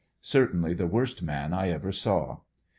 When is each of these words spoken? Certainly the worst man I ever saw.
Certainly 0.23 0.73
the 0.73 0.87
worst 0.87 1.21
man 1.21 1.53
I 1.53 1.69
ever 1.69 1.91
saw. 1.91 2.39